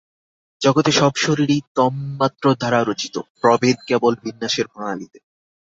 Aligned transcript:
জগতে 0.61 0.91
সব 0.91 1.13
শরীরই 1.15 1.59
তন্মাত্র 1.75 2.45
দ্বারা 2.53 2.79
রচিত, 2.83 3.15
প্রভেদ 3.41 3.77
কেবল 3.87 4.13
বিন্যাসের 4.23 4.67
প্রণালীতে। 4.67 5.19